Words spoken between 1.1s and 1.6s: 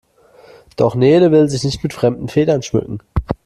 will